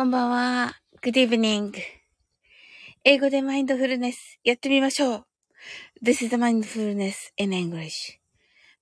[0.00, 0.72] こんばんは。
[1.02, 1.74] Good evening.
[3.04, 5.26] 英語でマインドフルネスやってみましょう。
[6.02, 8.18] This is the mindfulness in English.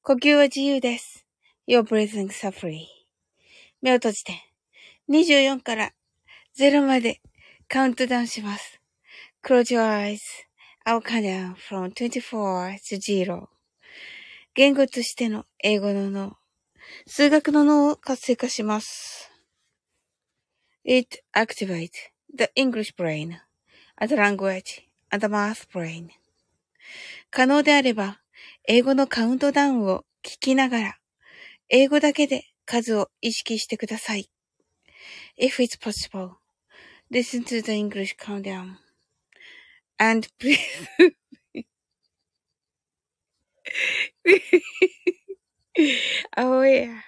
[0.02, 1.26] 呼吸は自由です。
[1.66, 2.84] Your breathing is free.
[3.82, 4.32] 目を閉じて
[5.10, 5.90] 24から
[6.56, 7.20] 0まで
[7.66, 8.80] カウントダウンします。
[9.44, 10.20] Close your eyes.
[10.86, 13.48] I'll count down from 24 to 0.
[14.54, 16.36] 言語としての英語の脳、
[17.08, 19.27] 数学の脳を活性化します。
[20.90, 21.98] It activates
[22.34, 23.42] the English brain,
[24.00, 26.12] the language, and the math brain.
[27.30, 28.22] 可能であれば、
[28.66, 30.98] 英語のカウントダウンを聞きながら、
[31.68, 34.30] 英語だけで数を意識してください。
[35.38, 36.36] If it's possible,
[37.10, 38.76] listen to the English countdown.
[39.98, 40.58] And please
[46.34, 47.04] aware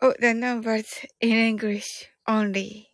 [0.00, 2.93] of the numbers in English only.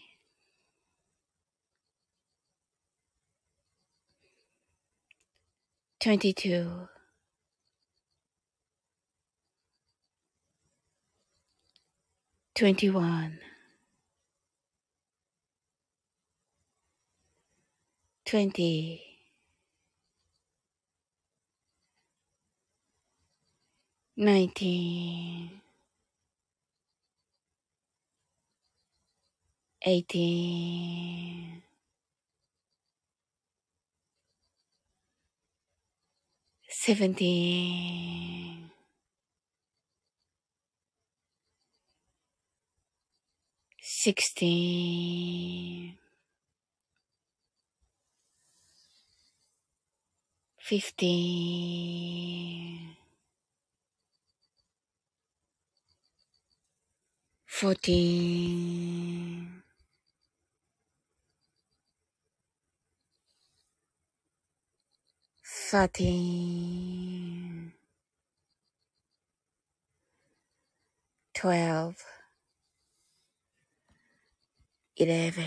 [6.01, 6.87] 22
[12.55, 13.39] 21
[18.25, 19.01] 20
[24.17, 25.61] 19
[29.85, 31.70] 18
[36.83, 38.71] seventeen,
[43.79, 45.15] sixteen,
[50.57, 51.77] fifteen,
[57.45, 59.40] fourteen.
[65.71, 67.71] 13
[71.33, 71.95] 12
[74.97, 75.43] 11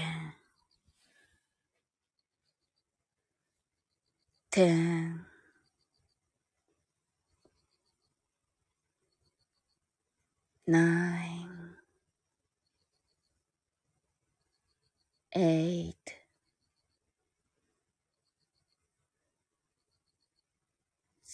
[4.50, 5.26] 10
[10.66, 11.76] 9
[15.36, 16.13] 8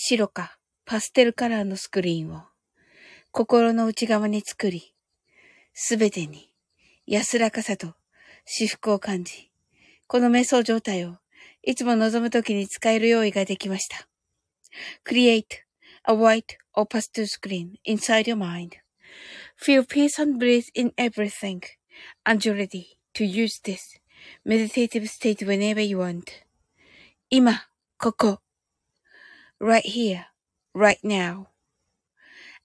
[0.00, 2.44] 白かパステルカラーのスクリーンを
[3.32, 4.94] 心の内側に作り、
[5.74, 6.52] すべてに
[7.04, 7.94] 安らかさと
[8.44, 9.50] 至福を感じ、
[10.06, 11.16] この瞑想状態を
[11.64, 14.08] いつも望むときに使える用意ができました。
[15.04, 15.42] Create
[16.04, 16.44] a white
[16.74, 18.76] or pastel screen inside your mind.
[19.60, 21.60] Feel peace and bliss in everything
[22.24, 23.98] and you're ready to use this
[24.44, 26.22] meditative state whenever you want.
[27.30, 27.68] 今、
[27.98, 28.38] ここ、
[29.60, 30.24] right here,
[30.74, 31.46] right now.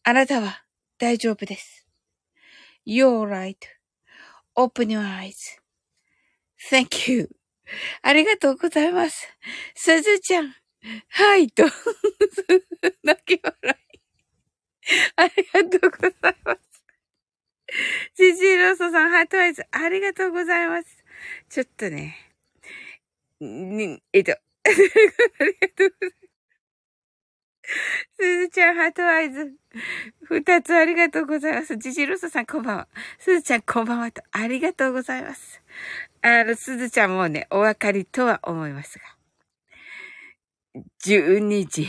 [0.04, 0.63] あなたは
[0.98, 1.88] 大丈夫です。
[2.86, 3.28] You're
[4.56, 5.01] right.Open your
[6.69, 7.30] eyes.Thank you.
[8.01, 9.28] ありがとうございます。
[9.75, 10.54] すずちゃん。
[11.10, 11.63] はいと。
[13.04, 14.00] 泣き笑い。
[15.16, 16.74] ありがとうございます。
[18.16, 21.04] ジジロロソさん、 heart eyes、ありがとうございます。
[21.50, 22.16] ちょっとね、
[23.40, 24.38] に、えっと、 あ
[24.69, 24.75] り
[25.60, 26.23] がとうございます。
[27.63, 29.54] すずちゃん、 heart eyes。
[30.30, 31.77] 二つありがとうございます。
[31.77, 32.88] ジジロソさん、こんばんは。
[33.19, 35.62] すずちゃん、こんばんはと、ありがとうございます。
[36.21, 39.06] あの、すずちゃんもね、お分かりとは思いますが。
[41.06, 41.88] 12時。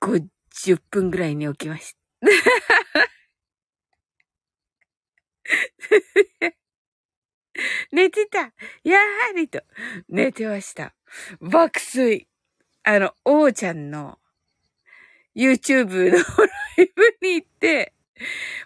[0.00, 1.98] 50分ぐらいに起きました。
[7.94, 8.52] 寝てた
[8.82, 9.04] やは
[9.36, 9.62] りと、
[10.08, 10.94] 寝てました。
[11.40, 12.26] 爆睡。
[12.82, 14.18] あの、王ちゃんの
[15.36, 17.92] YouTube の ライブに行って、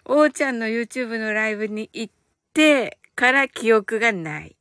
[0.03, 2.13] 王ちゃんの YouTube のライブに行っ
[2.53, 4.57] てから記憶がない。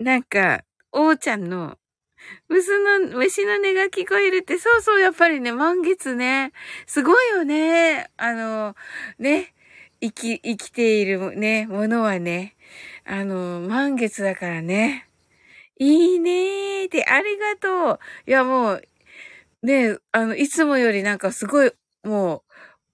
[0.00, 1.78] なんか、王ちゃんの
[2.48, 6.52] 虫の、虫の音が聞こえるって、そうそう、やっぱりね、満月ね、
[6.86, 8.10] すごいよね。
[8.16, 8.74] あの、
[9.20, 9.54] ね、
[10.00, 12.56] 生き、生きているね、ものはね、
[13.04, 15.08] あの、満月だからね。
[15.78, 17.98] いいねーって、ありがとう。
[18.26, 18.82] いや、もう、
[19.62, 21.72] ね、あの、いつもよりなんかすごい、
[22.04, 22.44] も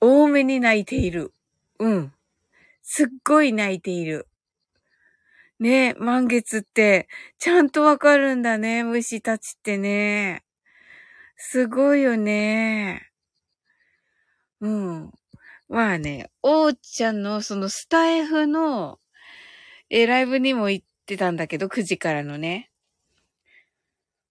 [0.00, 1.32] う、多めに泣いている。
[1.78, 2.12] うん。
[2.82, 4.26] すっごい泣いている。
[5.60, 7.08] ね、満月って、
[7.38, 10.44] ちゃんとわかるんだね、虫たちってね。
[11.36, 13.10] すごいよね。
[14.60, 15.10] うん。
[15.68, 18.98] まあね、おーちゃんのそのスタイフの、
[19.90, 22.70] えライブにも行ってたんだけど、9時からのね。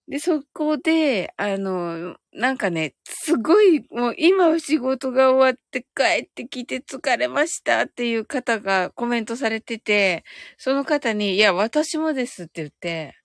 [0.09, 10.23] で、そこで、あの、なんかね、すごい、もう今仕事が終わって帰ってきて疲れましたっていう方がコメントされてて、
[10.57, 13.15] その方に、いや、私もですって言って、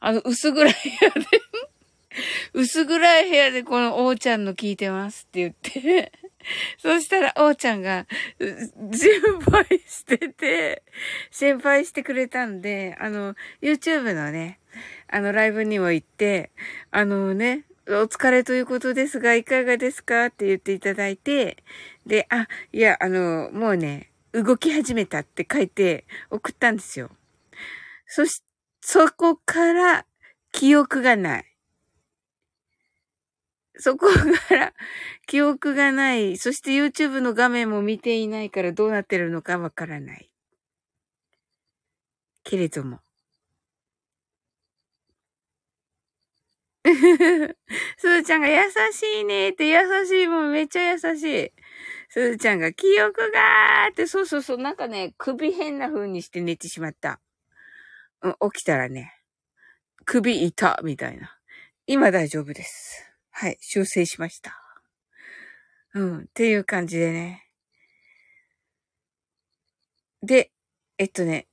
[0.00, 1.26] あの、薄暗い部屋で
[2.54, 6.12] 薄暗い部屋でこのおーちゃんの聞いてますって言って
[6.78, 8.06] そしたら、おーちゃんが、
[8.38, 10.82] 心配してて、
[11.30, 14.60] 心配してくれたんで、あの、YouTube のね、
[15.08, 16.50] あの、ライブにも行って、
[16.90, 21.62] あのね、お疲れということですが、いかがですかって言っていただいて、
[22.06, 27.10] で、あ、いや、あの、もうね、動き始めたって書いて送ったんですよ。
[28.06, 28.42] そし、
[28.80, 30.06] そこから
[30.52, 31.53] 記憶がない。
[33.76, 34.06] そこ
[34.48, 34.72] から
[35.26, 36.36] 記憶がない。
[36.36, 40.30] そして YouTube の画面も見ていないからどうなってるのかわからない。
[42.44, 43.00] けれども。
[47.96, 51.52] すずちゃんが優しいねって優しいもんめっちゃ優しい。
[52.10, 57.20] すずちゃんが記憶がーってそうそうそうなんかね首変な風にして寝てしまった。
[58.52, 59.12] 起きたらね
[60.04, 61.36] 首痛みたいな。
[61.86, 63.13] 今大丈夫です。
[63.36, 64.54] はい、修正しました。
[65.92, 67.48] うん、っていう感じでね。
[70.22, 70.52] で、
[70.98, 71.48] えっとね、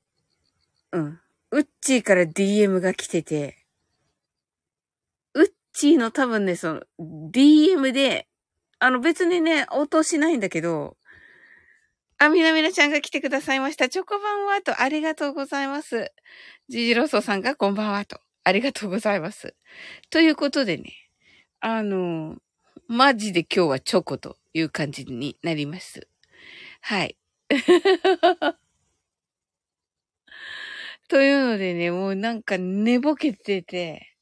[0.91, 1.19] うん。
[1.49, 3.65] ウッチーから DM が来てて、
[5.33, 8.27] ウッチーの多分ね、その、DM で、
[8.77, 10.97] あの別にね、応答しないんだけど、
[12.19, 13.89] あ、みなみなちゃんが来てくださいました。
[13.89, 16.13] チョコバンはと、ありがとうございます。
[16.69, 19.55] ジジロソさんがこんばんはと、ありがとうございます。
[20.11, 20.93] ということでね、
[21.63, 22.37] あの、
[22.87, 26.07] マジで今日はチョコという感じになります。
[26.81, 27.17] はい。
[31.07, 34.15] というのでね、もうなんか寝ぼけてて、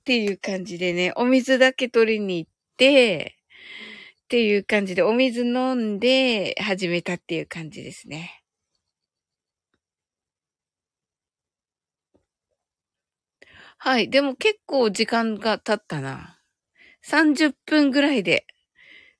[0.00, 3.36] っていう感じでね、お水だけ取りに行って、
[4.24, 8.41] っていう感じで、お水飲んで始めたっていう感じですね。
[13.84, 14.08] はい。
[14.10, 16.38] でも結構時間が経ったな。
[17.02, 18.46] 30分ぐらいで。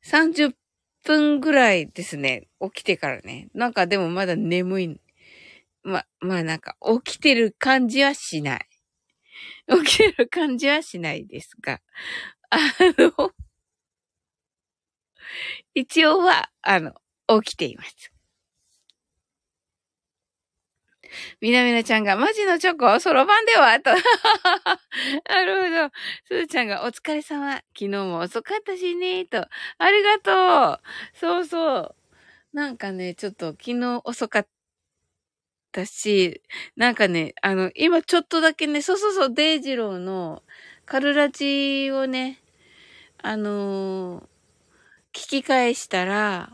[0.02, 2.46] 30分ぐらいですね。
[2.60, 3.48] 起きてからね。
[3.54, 5.00] なんかでもまだ眠い。
[5.82, 8.66] ま、まあなんか起きてる感じはしない。
[9.68, 11.80] 起きてる感じはしないですが。
[12.50, 12.58] あ
[12.98, 13.32] の、
[15.74, 16.92] 一応は、あの、
[17.42, 18.11] 起きています。
[21.40, 23.80] みなみなちゃんが、マジのチョコ、そろばんでは？
[23.80, 23.90] と。
[25.28, 25.90] なるほど。
[26.26, 27.54] すずちゃんが、お疲れ様。
[27.54, 29.46] 昨日も遅かったしね、と。
[29.78, 31.18] ありがとう。
[31.18, 31.94] そうそう。
[32.52, 34.46] なんかね、ちょっと昨日遅かっ
[35.72, 36.42] たし、
[36.76, 40.42] なんかね、あの、今ちょっとだけね、そうそうそう、デイジローの
[40.84, 42.40] カルラチをね、
[43.18, 44.24] あのー、
[45.14, 46.52] 聞き返したら、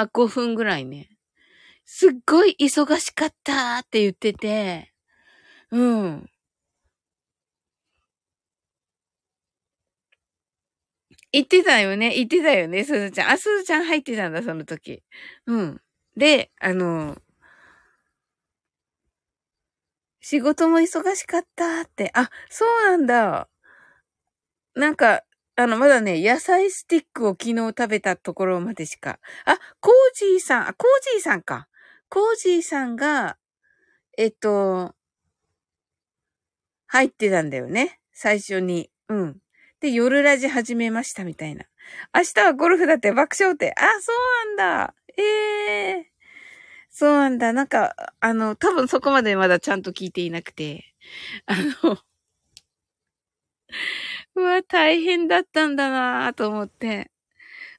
[0.00, 1.10] まあ、5分ぐらいね。
[1.84, 4.92] すっごい忙しかったって言ってて、
[5.70, 6.30] うん。
[11.32, 12.14] 言ってたよね。
[12.14, 13.30] 言ってたよね、すずちゃん。
[13.32, 15.02] あ、すずちゃん入ってたんだ、その時。
[15.46, 15.80] うん。
[16.16, 17.16] で、あの、
[20.22, 22.10] 仕事も忙しかったって。
[22.14, 23.48] あ、そうなんだ。
[24.74, 25.22] なんか、
[25.60, 29.18] あの、まだね、野菜スティックを昨日食べたところまでしか。
[29.44, 31.68] あ、コージーさん、あ、コージーさんか。
[32.08, 33.36] コージーさんが、
[34.16, 34.94] えっと、
[36.86, 38.00] 入ってたんだよね。
[38.12, 38.90] 最初に。
[39.08, 39.36] うん。
[39.80, 41.66] で、夜ラジ始めましたみたいな。
[42.14, 43.74] 明日はゴルフだって爆笑って。
[43.76, 44.94] あ、そうなんだ。
[45.18, 46.04] ええー、
[46.90, 47.52] そうなんだ。
[47.52, 50.94] なんか、あの、多分そこまでまだちゃんと聞いていなくて。
[51.44, 51.98] あの、
[54.34, 57.10] うわ、大変だったんだなぁと思って。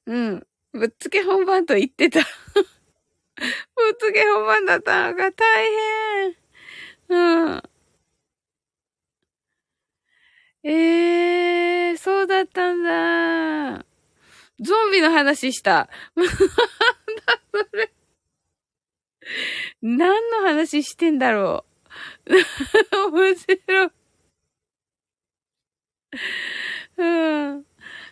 [0.06, 0.48] うん。
[0.74, 2.22] ぶっつけ本番と言ってた。
[2.56, 6.38] ぶっつけ本番だったのが大変。
[7.10, 7.64] うん。
[10.64, 13.86] ええー、そうだったんだ。
[14.60, 15.90] ゾンビの話した。
[16.16, 16.34] なんだ
[17.52, 17.92] それ。
[19.82, 21.66] 何の話してんだろ
[22.28, 22.36] う。
[23.12, 24.01] 面白い。
[26.98, 27.66] うん。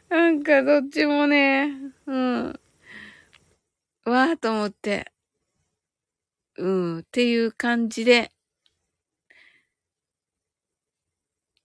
[0.10, 1.70] なんかどっちもね、
[2.06, 2.60] うん。
[4.06, 5.12] わーと思って。
[6.58, 7.00] うん。
[7.00, 8.32] っていう感じで、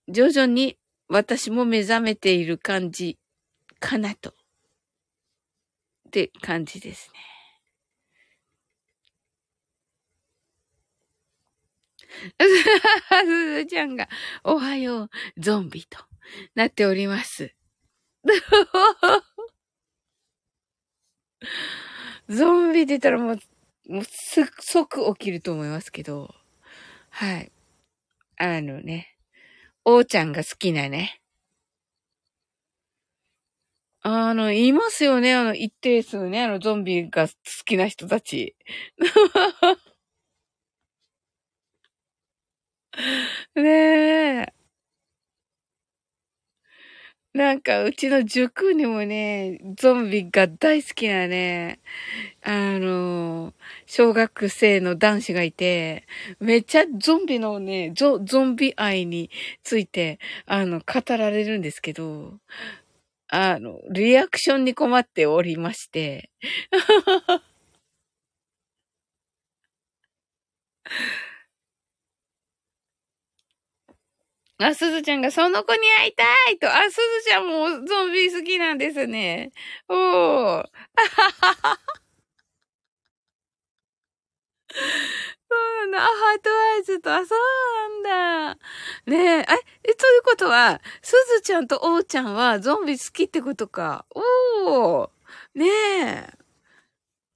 [0.08, 0.76] 徐々に
[1.08, 3.18] 私も目覚めている感じ
[3.80, 4.30] かなと。
[4.30, 7.34] って感じですね。
[12.38, 14.08] すずちゃんが、
[14.44, 15.98] おはよう、ゾンビと
[16.54, 17.54] なっております。
[22.28, 23.38] ゾンビって言ったらもう、
[23.88, 26.34] もうす、即起きると思いますけど、
[27.10, 27.52] はい。
[28.38, 29.16] あのね、
[29.84, 31.20] おーちゃんが好きなね。
[34.02, 38.54] あの、いますよね、あの、一定数ね、あの、ゾンビが好きな人たち。
[43.54, 43.62] ね
[44.42, 44.63] え。
[47.34, 51.80] なんか、うちの塾にもね、ゾンビが大好きなね、
[52.42, 53.54] あの、
[53.86, 56.06] 小学生の男子がいて、
[56.40, 59.30] めっちゃゾンビのね、ゾ、ゾンビ愛に
[59.64, 62.38] ついて、あの、語られるんですけど、
[63.28, 66.30] あの、リアクションに困っておりまして、
[74.58, 76.68] あ、すずちゃんがその子に会いたいと。
[76.72, 79.52] あ、すずちゃんもゾンビ好きなんですね。
[79.88, 80.64] おー。
[85.50, 85.56] そ
[85.86, 85.98] うなんだ。
[85.98, 88.58] あ、ハートアイズと、あ、そうなんだ。
[89.06, 89.46] ねえ、え、
[89.84, 94.06] え、ということは、すずちゃんとおーちゃんはゾンビ好きってことか。
[94.14, 95.10] おー。
[95.54, 96.44] ねえ。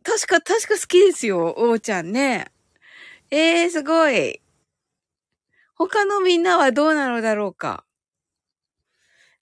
[0.05, 2.51] 確か、確か好きですよ、おーちゃんね。
[3.31, 4.41] ええー、すごい。
[5.79, 7.85] 他のみんなはどうなのだろうか。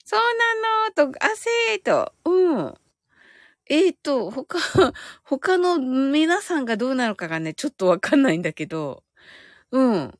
[0.05, 0.19] そう
[0.95, 2.73] なのと、あせーと、うん。
[3.69, 4.59] えーと、他、
[5.23, 9.03] 他の皆さんがどうなのかがね、ちょっとわかんないんだけど、
[9.71, 10.19] うん。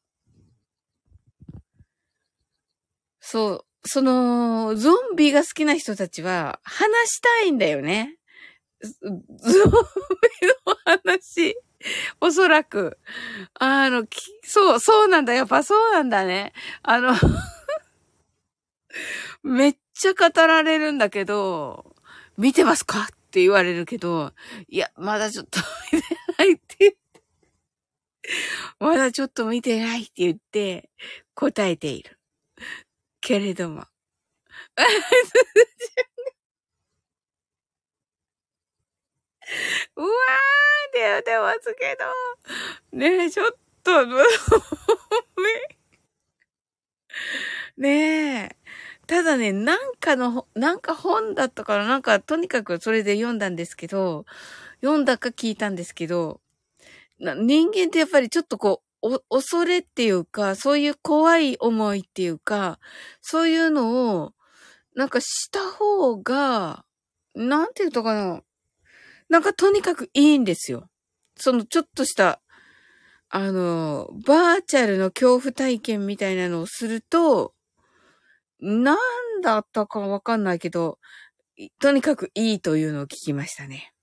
[3.21, 8.17] そう、その、ゾンビが好きな人たちは、話したいんだよね。
[8.81, 11.55] ゾンビの話。
[12.21, 12.97] おそらく。
[13.59, 14.05] あの、
[14.43, 15.33] そう、そうなんだ。
[15.33, 16.53] やっぱそうなんだね。
[16.83, 17.13] あの
[19.43, 21.95] めっちゃ語られるんだけど、
[22.37, 23.03] 見てますか？
[23.03, 24.33] って言われるけど、
[24.69, 25.59] いや、まだちょっと
[25.93, 26.07] 見て
[26.37, 26.97] ないって言って、
[28.79, 30.89] まだちょっと見てないって言って
[31.35, 32.17] 答えている。
[33.21, 33.85] けれども。
[39.95, 42.97] うわーって言ってますけど。
[42.97, 43.51] ねえ、ちょっ
[43.83, 44.05] と、
[47.77, 48.55] ねえ。
[49.07, 54.25] ただね、なんかの、なんか本だったから、なんかとにかくそれで読んだんですけど、
[54.81, 56.41] 読んだか聞いたんですけど、
[57.19, 62.79] 人間ってやっぱりちょっとこう、恐れっていうか、そういう怖い思いっていうか、
[63.21, 64.33] そういうのを、
[64.95, 66.85] なんかした方が、
[67.35, 68.41] なんて言うとかな。
[69.29, 70.89] なんかとにかくいいんですよ。
[71.35, 72.41] そのちょっとした、
[73.29, 77.53] あの、バーチャルの恐怖体験みたいなのをすると、
[78.59, 80.99] なんだったかわかんないけど、
[81.79, 83.93] とにかくいいというのを聞きましたね。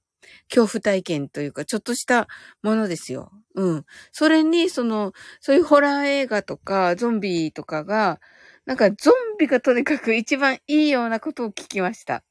[0.50, 2.28] 恐怖体験というか、ちょっとした
[2.62, 3.32] ものですよ。
[3.56, 3.84] うん。
[4.12, 8.20] それに、その、そういうホラー映画とか、ゾンビとかが、
[8.66, 12.24] なんかゾンビがとにかく一番いいようなことを聞きました。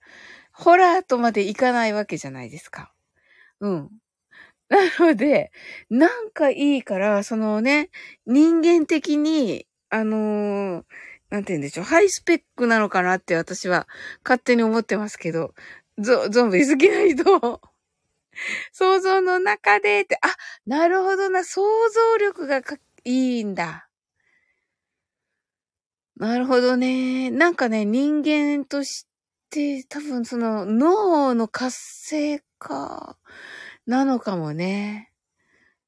[0.53, 2.93] ホラーとまでいかないわけじゃないですか。
[3.59, 3.89] うん。
[4.69, 5.51] なので、
[5.89, 7.89] なんかいいから、そのね、
[8.25, 10.83] 人間的に、あのー、
[11.29, 13.87] なんて言うんでしょう、ハイスペックなのかなって私は
[14.23, 15.53] 勝手に思ってますけど、
[15.97, 17.61] ゾ、ゾンビ好きな人、
[18.71, 20.27] 想像の中でって、あ、
[20.65, 22.61] なるほどな、想像力が
[23.03, 23.89] いいんだ。
[26.15, 27.31] なるほどね。
[27.31, 29.12] なんかね、人間として
[29.53, 33.17] って多分その脳の活性化
[33.85, 35.11] なのかもね。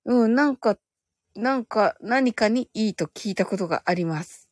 [0.05, 0.77] うん、なんか、
[1.35, 4.49] なんか何かにいいと聞いたことがあります。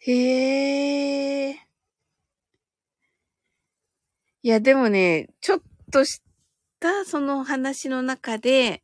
[0.00, 1.68] へえ。
[4.42, 5.60] いや、でもね、ちょっ
[5.92, 6.22] とし
[6.80, 8.82] たその話の中で、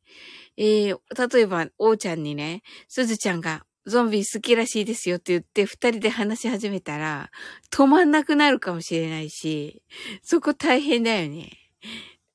[0.56, 0.98] えー、
[1.34, 7.30] 例えば、おうちゃんにね、すずちゃんがゾンビ好きらしいですよって言って二人で話し始めたら、
[7.70, 9.82] 止まんなくなるかもしれないし、
[10.22, 11.50] そこ大変だよね。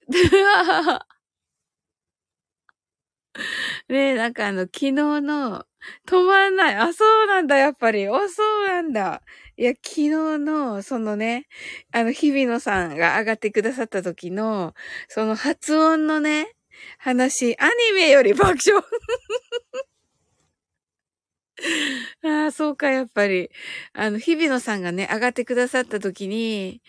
[3.89, 5.65] ねえ、なんかあの、昨日の、
[6.07, 6.75] 止まんない。
[6.75, 8.07] あ、そうなんだ、やっぱり。
[8.07, 9.21] あ、そうなんだ。
[9.57, 11.47] いや、昨日の、そのね、
[11.91, 14.73] あの、日比野さんが上がってくださった時の、
[15.07, 16.51] その発音のね、
[16.97, 18.83] 話、アニメより爆笑。
[22.23, 23.49] ああ、そうか、やっぱり。
[23.93, 26.81] あの、日比野さんがね、上がってくださった時に、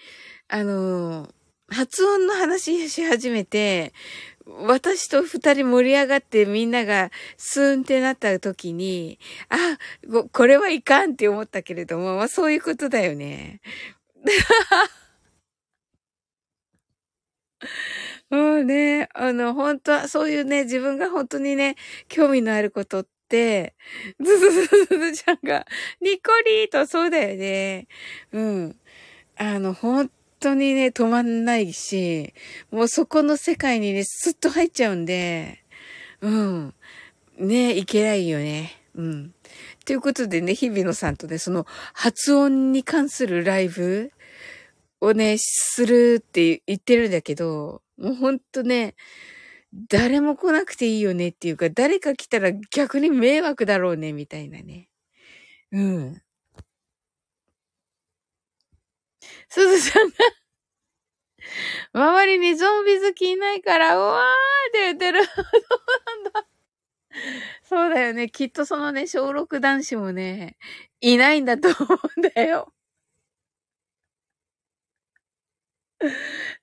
[0.48, 1.32] あのー、
[1.68, 3.92] 発音の話し始めて、
[4.46, 9.78] 私と二人盛り上がってみんながスーンってなった時に、あ、
[10.32, 13.60] これはいかんって思ったけれども、まあそういうことだよね。
[18.30, 21.76] もうね、あの、本当は、そういうね、自分が本当にね、
[22.08, 25.66] 興味のあることって、ずずずずずちゃんが、
[26.00, 27.86] ニコリーとそうだよね。
[28.32, 28.76] うん。
[29.36, 32.34] あの、本当にね、止まんないし、
[32.70, 35.62] もうそこの世界にね、スッと入っちゃうんで、
[36.20, 36.74] うん。
[37.38, 38.76] ね、いけないよね。
[38.94, 39.34] うん。
[39.84, 44.12] ということでね、日比野さんとね、その発音に関するライブ
[45.00, 48.94] をね、するって言ってるんだけど、もうほんとね、
[49.72, 54.88] 誰も来なくていいよねっていうか、誰か来たら逆に迷惑だろうね、みたいなね。
[55.72, 56.22] うん。
[59.50, 60.14] すずちゃんが
[61.92, 64.22] 周りにゾンビ好きいないから、うわー
[64.70, 65.24] って言ってる。
[65.24, 65.44] そう
[66.24, 66.46] なんだ。
[67.62, 68.28] そうだよね。
[68.30, 70.56] きっとそのね、小6男子もね、
[71.00, 72.72] いないんだと思うんだよ。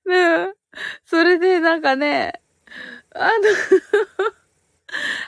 [0.06, 0.54] ね
[1.06, 2.42] それでなんかね、
[3.14, 3.34] あの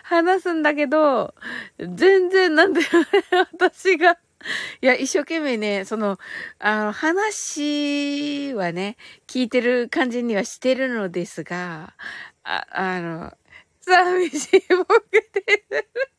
[0.03, 1.35] 話すんだけど、
[1.77, 2.87] 全然なんだよ、
[3.59, 4.17] 私が。
[4.81, 6.17] いや、一生懸命ね、その、
[6.59, 8.95] あの、話はね、
[9.27, 11.93] 聞いてる感じにはしてるのですが、
[12.43, 13.33] あ、あの、
[13.81, 16.18] 寂しい僕です。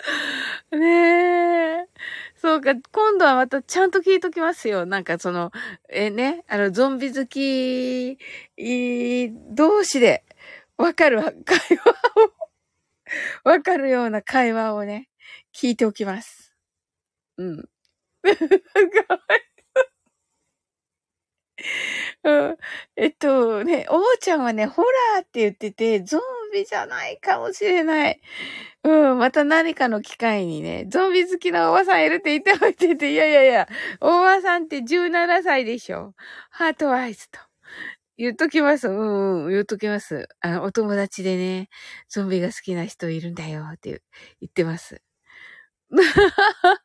[0.72, 1.88] ねえ。
[2.36, 4.86] そうか、今度はまたちゃんと聞いときますよ。
[4.86, 5.52] なんかその、
[5.88, 8.18] えね、あの、ゾンビ好き、
[9.54, 10.24] 同士で、
[10.76, 11.90] わかる会話
[13.46, 15.08] をわかるような会話をね、
[15.54, 16.54] 聞いておきます。
[17.36, 17.56] うん。
[17.58, 19.50] かわい
[22.24, 22.56] うん。
[22.96, 26.20] えっとね、おーちゃんはね、ホラーって言ってて、ゾン
[26.52, 28.20] ビじゃないかもしれない。
[28.84, 33.68] うん、また何かの機会にね、ゾンビ好きなおばさんいるって言っておいてて、いやいやいや、
[34.00, 36.14] おばさんって17歳でしょ。
[36.50, 37.38] ハートアイズと。
[38.16, 38.88] 言っときます。
[38.88, 40.28] うん、うん、言っときます。
[40.40, 41.70] あの、お友達でね、
[42.08, 44.02] ゾンビが好きな人いるんだよって
[44.40, 45.00] 言ってます。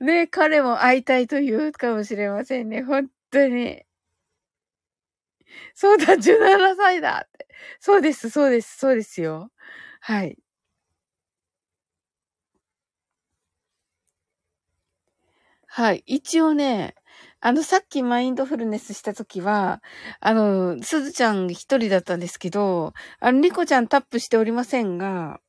[0.00, 2.82] ね、彼も会いたいと言うかもしれませんね。
[2.82, 3.84] 本当に。
[5.74, 7.28] そうだ、17歳だ。
[7.80, 9.50] そうです、そうです、そうですよ。
[10.00, 10.38] はい。
[15.66, 16.02] はい。
[16.06, 16.94] 一応ね、
[17.40, 19.82] あの、さっきマインドフルネスしたときは、
[20.20, 25.40] あの、すずちゃん一人だったんですけど、あの、リコちゃんタップしておりませんが、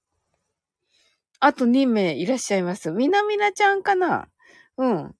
[1.40, 2.92] あと2名いらっしゃいます。
[2.92, 4.28] みなみなちゃんかな？
[4.78, 5.16] うん。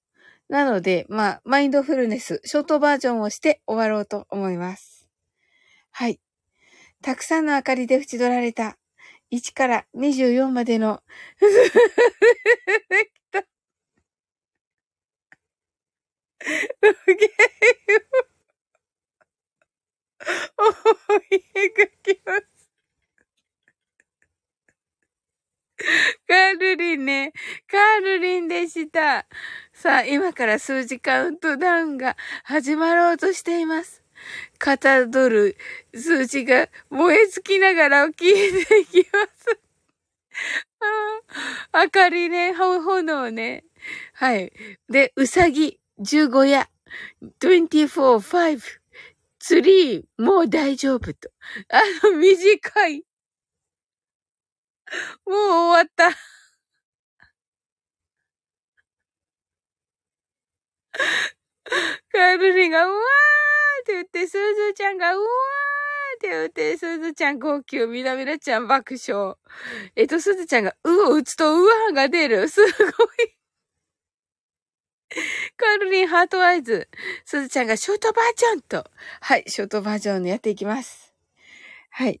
[0.48, 5.08] なので、まあ、マインドフルネス、ショートバージョンをして終わろうと思います。
[5.90, 6.20] はい。
[7.02, 8.76] たくさんの明かりで縁取られた、
[9.30, 11.02] 1から24までの
[17.06, 17.26] ゲーム。
[20.58, 20.70] 思
[21.30, 22.55] い描きます。
[26.26, 27.32] カールリンね。
[27.70, 29.26] カールリンでした。
[29.72, 34.02] さあ、今から数字カウントダウンが始まろうとしています。
[34.58, 35.56] かたどる
[35.94, 39.60] 数字が燃え尽きながら消えていきます。
[41.72, 43.64] あ明かりね、炎ね。
[44.12, 44.52] はい。
[44.88, 46.68] で、うさぎ、十五夜、
[47.40, 48.80] 24、5、
[49.38, 51.30] ツリー、もう大丈夫と。
[51.68, 53.05] あの、短い。
[55.26, 56.10] もう終わった。
[62.12, 62.98] カルリンが、うわー
[63.82, 65.28] って言って、すずちゃんが、うわー
[66.16, 69.34] って言って、すずちゃん号泣、みなみなちゃん爆笑。
[69.96, 72.48] えっと、すずちゃんが、うを打つと、うわーが出る。
[72.48, 73.36] すごい。
[75.56, 76.88] カルリンハートアイズ。
[77.24, 78.90] すずちゃんがショートバージョンと。
[79.20, 81.14] はい、ショートバージョンやっていきます。
[81.90, 82.20] はい。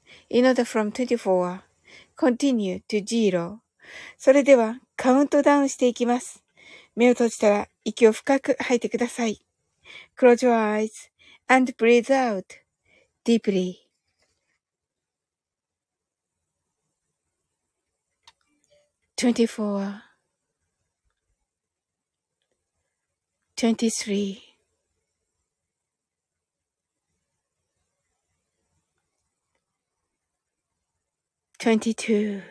[0.31, 1.59] in order from 24
[2.15, 3.59] continue to zero
[4.17, 6.43] それではカウントダウンしていきます。
[6.95, 9.41] 目を閉じたら息を深く吐いてください。
[10.17, 10.91] Close your eyes
[11.47, 12.45] and breathe out
[13.25, 13.75] deeply.
[19.17, 20.01] 24
[23.55, 24.50] 23
[31.61, 32.41] 22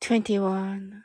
[0.00, 1.04] 21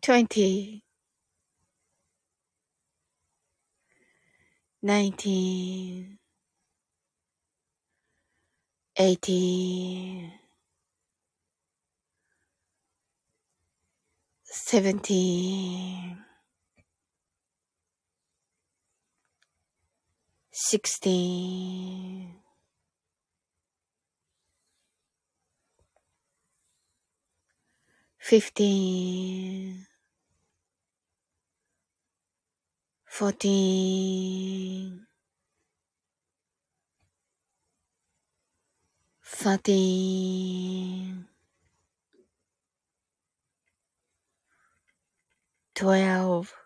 [0.00, 0.84] 20
[4.82, 6.18] 19
[8.96, 10.32] 18
[14.44, 16.25] 17
[20.58, 22.32] 16
[28.18, 29.86] 15
[33.04, 35.06] 14
[39.22, 41.28] 13
[45.74, 46.65] 12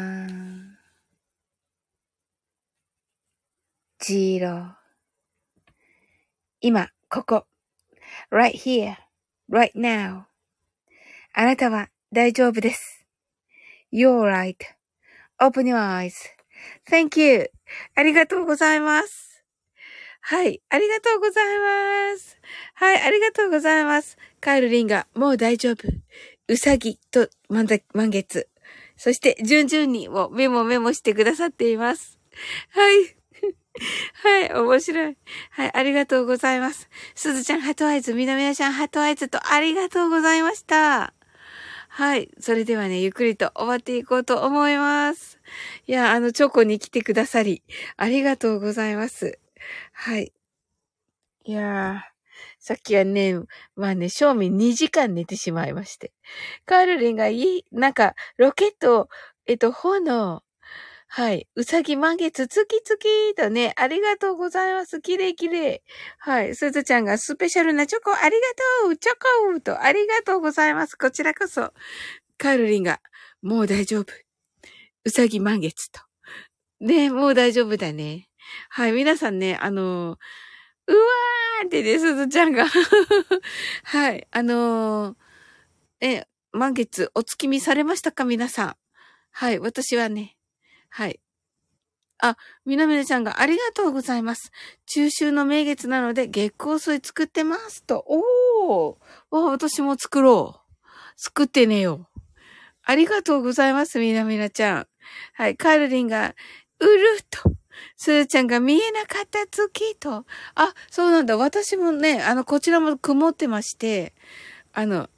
[4.01, 4.73] Zero
[6.59, 7.45] 今、ここ。
[8.31, 8.95] right here,
[9.49, 10.23] right now.
[11.33, 13.05] あなたは大丈夫です。
[13.93, 14.21] You're
[15.39, 17.51] right.Open your eyes.Thank you.
[17.95, 19.43] ありがとうございます。
[20.21, 20.61] はい。
[20.69, 21.57] ありがとうござい
[22.13, 22.37] ます。
[22.75, 23.01] はい。
[23.01, 24.17] ありがとうございます。
[24.39, 25.87] カールリンが、もう大丈夫。
[26.47, 27.65] うさぎと満
[28.09, 28.49] 月。
[28.97, 32.19] そして、順々にもメモメモしてくださっています。
[32.69, 33.20] はい。
[34.23, 35.17] はい、面白い。
[35.51, 36.89] はい、ありがとうございます。
[37.15, 41.13] すずちゃん、ハトアイズ、みなみなちゃん、ハトアイズとありがとうございました。
[41.89, 42.29] はい。
[42.39, 45.39] それではね、ゆっくりと終わっていこうと思います。
[45.87, 47.63] いや、あの、チョコに来てくださり、
[47.97, 49.39] ありがとうございます。
[49.93, 50.33] はい。
[51.43, 52.11] いやー、
[52.59, 53.35] さっきはね、
[53.75, 56.13] まあね、正味2時間寝てしまいまして。
[56.65, 59.09] カールリンがいい、なんか、ロケット、
[59.47, 60.43] えっと、炎、
[61.13, 61.45] はい。
[61.55, 65.01] うさぎ満月月々とね、ありがとうございます。
[65.01, 65.79] きれいきれい。
[66.19, 66.55] はい。
[66.55, 68.31] すずちゃんがスペシャルなチョコありが
[68.85, 69.11] とうチョ
[69.53, 70.95] コとありがとうございます。
[70.95, 71.73] こちらこそ。
[72.37, 73.01] カールリンが、
[73.41, 74.13] もう大丈夫。
[75.03, 75.99] うさぎ満月と。
[76.79, 78.29] ね、もう大丈夫だね。
[78.69, 78.93] はい。
[78.93, 82.65] 皆さんね、あのー、うわーってね、すずちゃんが
[83.83, 84.25] はい。
[84.31, 85.15] あのー、
[85.99, 88.23] え、満月お月見されましたか？
[88.23, 88.75] 皆さん。
[89.31, 89.59] はい。
[89.59, 90.37] 私はね、
[90.91, 91.19] はい。
[92.19, 94.51] あ、みなみなちゃんがありがとうございます。
[94.85, 98.05] 中秋の名月なので月光水作ってますと。
[98.07, 98.97] おー
[99.31, 100.87] 私も作ろう。
[101.17, 102.09] 作ってねよ。
[102.83, 104.87] ありがとうございます、みなみなちゃん。
[105.33, 106.35] はい、カールリンが、
[106.79, 107.53] うると。
[107.95, 110.25] すーちゃんが見えなかった月と。
[110.55, 111.37] あ、そうなんだ。
[111.37, 114.13] 私もね、あの、こちらも曇ってまして、
[114.73, 115.09] あの、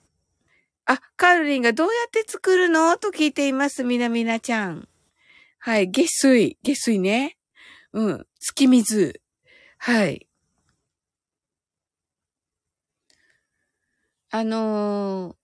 [0.86, 2.96] あ、カールリンがどうやって作るの？
[2.98, 4.88] と聞いています、みなみなちゃん。
[5.66, 5.88] はい。
[5.88, 6.58] 下水。
[6.62, 7.38] 下水ね。
[7.94, 8.28] うん。
[8.38, 9.22] 月水。
[9.78, 10.28] はい。
[14.30, 15.36] あのー、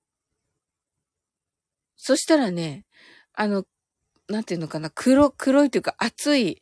[1.96, 2.86] そしたらね、
[3.34, 3.64] あの、
[4.28, 6.62] なんていうのかな、黒、黒いというか熱い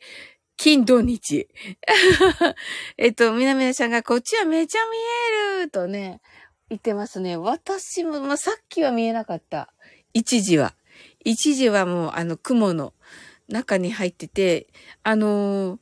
[0.55, 1.47] 金土日。
[2.97, 4.97] えっと、みなみなちゃんがこっちはめちゃ見
[5.57, 6.21] えるとね、
[6.69, 7.37] 言ってますね。
[7.37, 9.73] 私も、まあ、さっきは見えなかった。
[10.13, 10.75] 一時は。
[11.25, 12.93] 一時はもうあの雲の
[13.47, 14.67] 中に入ってて、
[15.03, 15.79] あのー、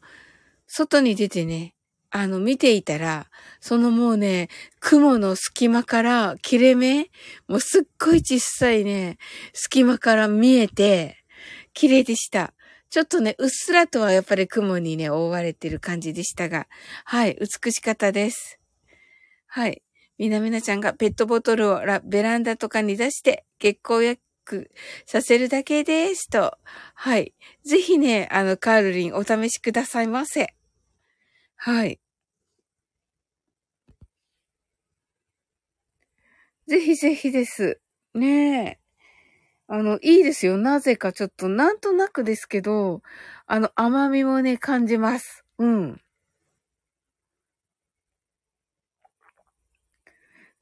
[0.67, 1.75] 外に出てね、
[2.11, 3.27] あの、見ていたら、
[3.59, 4.49] そのもうね、
[4.79, 7.09] 雲の隙間から切れ目
[7.47, 9.17] もうすっごい小さいね、
[9.53, 11.17] 隙間から見えて、
[11.73, 12.53] 綺麗でした。
[12.89, 16.67] ちょっとね、うっすらとはやっぱり雲にね、覆われてる感じでしたが、
[17.03, 18.59] はい、美しかったです。
[19.47, 19.81] はい。
[20.17, 24.71] みなみなちゃんがペットボトルをベランダとかに出して、月光やク
[25.05, 26.57] させるだけですと。
[26.93, 27.33] はい。
[27.65, 30.55] ぜひね、あの、カールリンお試しくださいませ。
[31.57, 31.99] はい。
[36.67, 37.79] ぜひぜひです。
[38.13, 38.79] ねえ。
[39.67, 40.57] あの、いいですよ。
[40.57, 43.01] なぜかちょっと、なんとなくですけど、
[43.47, 45.45] あの、甘みもね、感じます。
[45.59, 46.01] うん。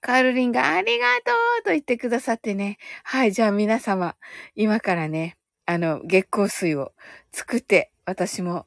[0.03, 2.77] カールリンがありがとうと言ってくださってね。
[3.05, 4.17] はい、じゃあ皆様、
[4.53, 6.91] 今からね、あの、月光水を
[7.31, 8.65] 作って、私も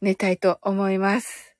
[0.00, 1.56] 寝たいと思います。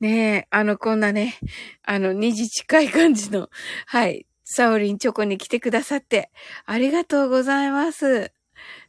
[0.00, 1.38] ねえ、あの、こんなね、
[1.82, 3.48] あの、2時近い感じの、
[3.86, 6.30] はい、サオリンチョコに来てくださって、
[6.66, 8.32] ありがとうございます。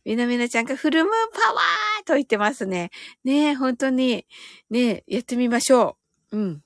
[0.04, 2.92] みなみなちゃんがフルムーンパワーと言ってますね。
[3.24, 4.28] ねえ、本当に、
[4.70, 5.96] ねえ、やってみましょ
[6.34, 6.38] う。
[6.38, 6.62] うん。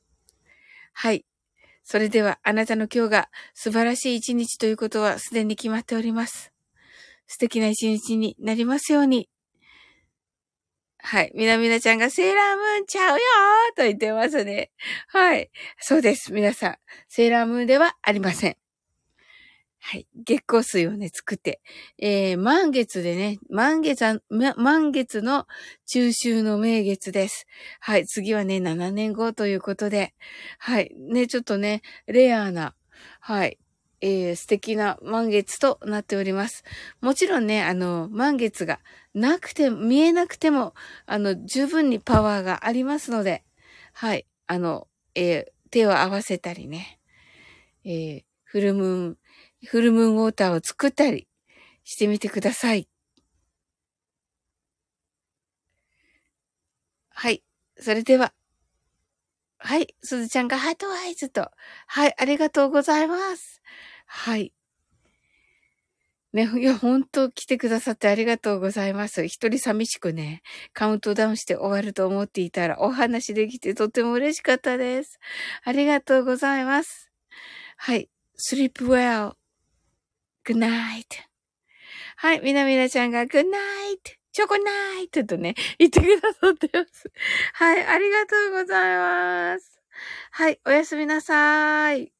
[0.94, 1.27] はい。
[1.90, 6.52] それではあなたの今日が素晴らしい一日ということはすでに決まっております。
[7.28, 9.30] 素敵な一日になりますように。
[10.98, 11.32] はい。
[11.34, 14.70] みなみなちゃんがセーラームーンちゃうよーと言ってますね。
[15.08, 15.50] はい。
[15.80, 16.34] そうです。
[16.34, 16.78] 皆さん。
[17.08, 18.58] セーラームーンではありません。
[19.80, 20.08] はい。
[20.16, 21.62] 月光水をね、作って、
[21.98, 25.48] えー、満月でね、満月、満月の
[25.86, 27.46] 中秋の名月です。
[27.80, 28.06] はい。
[28.06, 30.14] 次はね、7年後ということで、
[30.60, 30.94] はい。
[30.98, 32.76] ね、ちょっとね、レアな、
[33.20, 33.60] はい。
[34.02, 36.64] えー、素敵な満月となっております。
[37.02, 38.80] もちろんね、あの、満月が
[39.14, 40.74] なくて、見えなくても、
[41.06, 43.44] あの、十分にパワーがありますので、
[43.94, 44.26] はい。
[44.48, 47.00] あの、えー、手を合わせたりね、
[47.84, 49.18] えー、フルムーン、
[49.66, 51.28] フルムーンウォーターを作ったり
[51.84, 52.88] してみてください。
[57.10, 57.44] はい。
[57.80, 58.34] それでは。
[59.58, 59.96] はい。
[60.04, 61.50] すずちゃんがハートアイズと。
[61.88, 62.14] はい。
[62.18, 63.62] ありがとうございます。
[64.06, 64.54] はい。
[66.34, 69.26] ね、いや、本当来てくださってありがとうございます。
[69.26, 70.44] 一人寂しくね、
[70.74, 75.20] カウントダウンして終わると思っていたらお話できてとても嬉しかったです。
[75.64, 77.12] ありがとうございます。
[77.78, 78.10] はい。
[78.38, 79.47] sleep well.
[80.48, 81.04] Good night.
[82.16, 84.18] はい、みなみなちゃんが good night.
[84.32, 87.12] チョコナイトとね、言ってくださってます。
[87.54, 89.82] はい、ありがとうございます。
[90.32, 92.17] はい、おやすみなさーい。